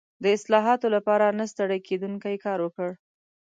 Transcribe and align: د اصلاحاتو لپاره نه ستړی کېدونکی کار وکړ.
د 0.23 0.25
اصلاحاتو 0.37 0.87
لپاره 0.95 1.25
نه 1.39 1.45
ستړی 1.51 1.79
کېدونکی 1.87 2.35
کار 2.45 2.59
وکړ. 2.63 2.89